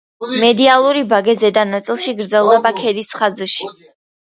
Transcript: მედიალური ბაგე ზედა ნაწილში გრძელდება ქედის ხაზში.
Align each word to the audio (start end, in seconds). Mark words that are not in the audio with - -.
მედიალური 0.43 1.03
ბაგე 1.11 1.35
ზედა 1.43 1.67
ნაწილში 1.75 2.15
გრძელდება 2.23 2.73
ქედის 2.81 3.15
ხაზში. 3.21 3.73